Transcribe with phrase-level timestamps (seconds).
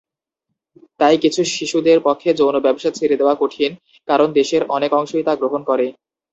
[0.99, 3.71] তাই কিছু শিশুদের পক্ষে যৌন ব্যবসা ছেড়ে দেওয়া কঠিন,
[4.07, 5.87] কারণ দেশের অনেক অংশই তা গ্রহণ করে।